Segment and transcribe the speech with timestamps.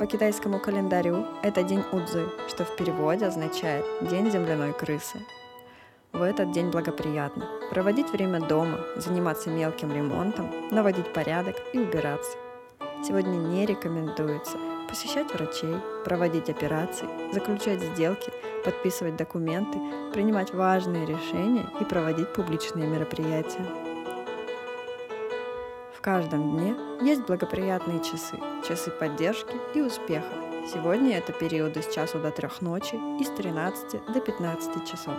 [0.00, 5.18] По китайскому календарю это день Удзы, что в переводе означает «день земляной крысы».
[6.14, 12.38] В этот день благоприятно проводить время дома, заниматься мелким ремонтом, наводить порядок и убираться.
[13.06, 14.56] Сегодня не рекомендуется
[14.88, 18.32] посещать врачей, проводить операции, заключать сделки,
[18.64, 19.78] подписывать документы,
[20.14, 23.89] принимать важные решения и проводить публичные мероприятия.
[26.00, 30.32] В каждом дне есть благоприятные часы, часы поддержки и успеха.
[30.72, 35.12] Сегодня это периоды с часу до трех ночи и с 13 до 15 часов.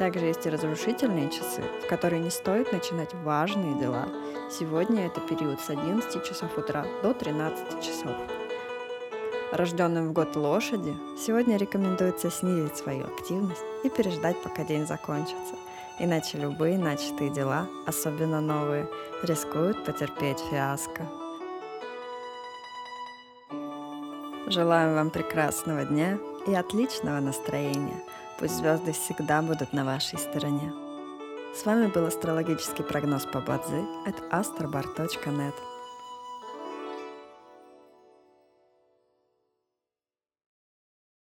[0.00, 4.08] Также есть и разрушительные часы, в которые не стоит начинать важные дела.
[4.50, 8.16] Сегодня это период с 11 часов утра до 13 часов.
[9.52, 15.54] Рожденным в год лошади сегодня рекомендуется снизить свою активность и переждать, пока день закончится–
[16.02, 18.88] Иначе любые начатые дела, особенно новые,
[19.22, 21.06] рискуют потерпеть фиаско.
[24.48, 28.02] Желаем вам прекрасного дня и отличного настроения.
[28.40, 30.72] Пусть звезды всегда будут на вашей стороне.
[31.54, 35.54] С вами был астрологический прогноз по Бадзи от astrobar.net.